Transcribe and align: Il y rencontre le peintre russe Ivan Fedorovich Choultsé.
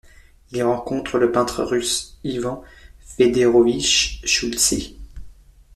Il 0.49 0.57
y 0.57 0.63
rencontre 0.63 1.19
le 1.19 1.31
peintre 1.31 1.63
russe 1.63 2.17
Ivan 2.23 2.63
Fedorovich 3.01 4.19
Choultsé. 4.25 4.97